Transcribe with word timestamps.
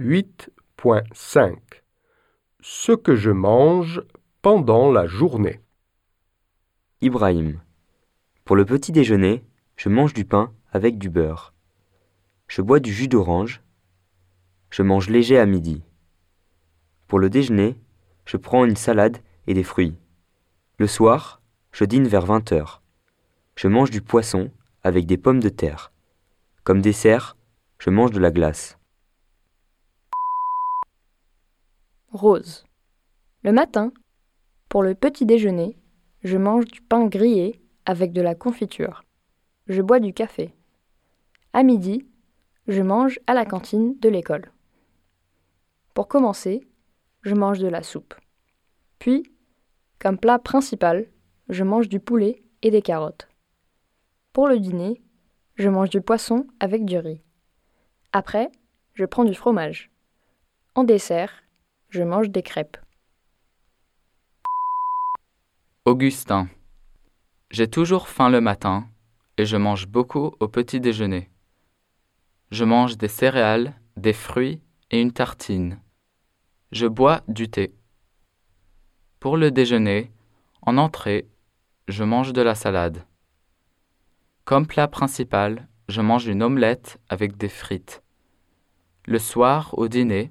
8.5 0.00 1.56
Ce 2.60 2.92
que 2.92 3.16
je 3.16 3.32
mange 3.32 4.00
pendant 4.42 4.92
la 4.92 5.08
journée. 5.08 5.60
Ibrahim. 7.00 7.60
Pour 8.44 8.54
le 8.54 8.64
petit 8.64 8.92
déjeuner, 8.92 9.42
je 9.74 9.88
mange 9.88 10.14
du 10.14 10.24
pain 10.24 10.54
avec 10.70 10.98
du 10.98 11.10
beurre. 11.10 11.52
Je 12.46 12.62
bois 12.62 12.78
du 12.78 12.92
jus 12.92 13.08
d'orange. 13.08 13.60
Je 14.70 14.84
mange 14.84 15.10
léger 15.10 15.36
à 15.36 15.46
midi. 15.46 15.82
Pour 17.08 17.18
le 17.18 17.28
déjeuner, 17.28 17.76
je 18.24 18.36
prends 18.36 18.64
une 18.64 18.76
salade 18.76 19.18
et 19.48 19.54
des 19.54 19.64
fruits. 19.64 19.96
Le 20.76 20.86
soir, 20.86 21.42
je 21.72 21.84
dîne 21.84 22.06
vers 22.06 22.24
20 22.24 22.52
heures. 22.52 22.84
Je 23.56 23.66
mange 23.66 23.90
du 23.90 24.00
poisson 24.00 24.52
avec 24.84 25.06
des 25.06 25.18
pommes 25.18 25.40
de 25.40 25.48
terre. 25.48 25.90
Comme 26.62 26.82
dessert, 26.82 27.36
je 27.80 27.90
mange 27.90 28.12
de 28.12 28.20
la 28.20 28.30
glace. 28.30 28.77
Rose. 32.18 32.64
Le 33.44 33.52
matin, 33.52 33.92
pour 34.68 34.82
le 34.82 34.94
petit 34.94 35.24
déjeuner, 35.24 35.78
je 36.22 36.36
mange 36.36 36.66
du 36.66 36.82
pain 36.82 37.06
grillé 37.06 37.62
avec 37.86 38.12
de 38.12 38.20
la 38.20 38.34
confiture. 38.34 39.04
Je 39.66 39.82
bois 39.82 40.00
du 40.00 40.12
café. 40.12 40.54
À 41.52 41.62
midi, 41.62 42.06
je 42.66 42.82
mange 42.82 43.20
à 43.26 43.34
la 43.34 43.44
cantine 43.46 43.98
de 44.00 44.08
l'école. 44.08 44.50
Pour 45.94 46.08
commencer, 46.08 46.66
je 47.22 47.34
mange 47.34 47.60
de 47.60 47.68
la 47.68 47.82
soupe. 47.82 48.14
Puis, 48.98 49.32
comme 49.98 50.18
plat 50.18 50.38
principal, 50.38 51.06
je 51.48 51.64
mange 51.64 51.88
du 51.88 52.00
poulet 52.00 52.42
et 52.62 52.70
des 52.70 52.82
carottes. 52.82 53.28
Pour 54.32 54.48
le 54.48 54.58
dîner, 54.58 55.00
je 55.54 55.68
mange 55.68 55.90
du 55.90 56.00
poisson 56.00 56.46
avec 56.60 56.84
du 56.84 56.98
riz. 56.98 57.22
Après, 58.12 58.50
je 58.94 59.04
prends 59.04 59.24
du 59.24 59.34
fromage. 59.34 59.90
En 60.74 60.84
dessert, 60.84 61.42
je 61.90 62.02
mange 62.02 62.28
des 62.28 62.42
crêpes. 62.42 62.76
Augustin. 65.86 66.48
J'ai 67.50 67.68
toujours 67.68 68.08
faim 68.08 68.28
le 68.28 68.42
matin 68.42 68.86
et 69.38 69.46
je 69.46 69.56
mange 69.56 69.86
beaucoup 69.86 70.34
au 70.38 70.48
petit 70.48 70.80
déjeuner. 70.80 71.30
Je 72.50 72.64
mange 72.64 72.98
des 72.98 73.08
céréales, 73.08 73.74
des 73.96 74.12
fruits 74.12 74.60
et 74.90 75.00
une 75.00 75.12
tartine. 75.12 75.80
Je 76.72 76.86
bois 76.86 77.22
du 77.26 77.48
thé. 77.48 77.74
Pour 79.18 79.38
le 79.38 79.50
déjeuner, 79.50 80.12
en 80.60 80.76
entrée, 80.76 81.26
je 81.88 82.04
mange 82.04 82.34
de 82.34 82.42
la 82.42 82.54
salade. 82.54 83.06
Comme 84.44 84.66
plat 84.66 84.88
principal, 84.88 85.66
je 85.88 86.02
mange 86.02 86.26
une 86.26 86.42
omelette 86.42 87.00
avec 87.08 87.38
des 87.38 87.48
frites. 87.48 88.02
Le 89.06 89.18
soir, 89.18 89.74
au 89.78 89.88
dîner, 89.88 90.30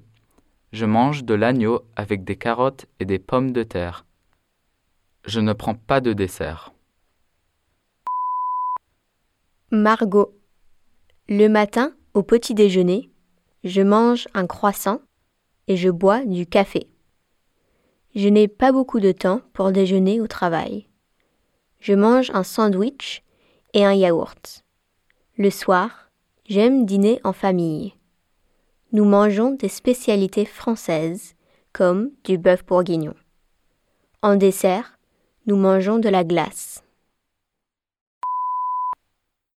je 0.72 0.84
mange 0.84 1.24
de 1.24 1.34
l'agneau 1.34 1.82
avec 1.96 2.24
des 2.24 2.36
carottes 2.36 2.86
et 3.00 3.04
des 3.04 3.18
pommes 3.18 3.52
de 3.52 3.62
terre. 3.62 4.04
Je 5.24 5.40
ne 5.40 5.52
prends 5.52 5.74
pas 5.74 6.00
de 6.00 6.12
dessert. 6.12 6.72
Margot. 9.70 10.34
Le 11.28 11.48
matin, 11.48 11.92
au 12.14 12.22
petit 12.22 12.54
déjeuner, 12.54 13.10
je 13.64 13.82
mange 13.82 14.28
un 14.34 14.46
croissant 14.46 15.00
et 15.66 15.76
je 15.76 15.90
bois 15.90 16.24
du 16.24 16.46
café. 16.46 16.88
Je 18.14 18.28
n'ai 18.28 18.48
pas 18.48 18.72
beaucoup 18.72 19.00
de 19.00 19.12
temps 19.12 19.42
pour 19.52 19.70
déjeuner 19.72 20.20
au 20.20 20.26
travail. 20.26 20.88
Je 21.80 21.92
mange 21.92 22.30
un 22.32 22.42
sandwich 22.42 23.22
et 23.74 23.84
un 23.84 23.92
yaourt. 23.92 24.64
Le 25.36 25.50
soir, 25.50 26.10
j'aime 26.46 26.86
dîner 26.86 27.20
en 27.22 27.32
famille 27.32 27.97
nous 28.92 29.04
mangeons 29.04 29.52
des 29.52 29.68
spécialités 29.68 30.44
françaises 30.44 31.34
comme 31.72 32.10
du 32.24 32.38
bœuf 32.38 32.64
bourguignon. 32.64 33.14
En 34.22 34.36
dessert, 34.36 34.98
nous 35.46 35.56
mangeons 35.56 35.98
de 35.98 36.08
la 36.08 36.24
glace. 36.24 36.82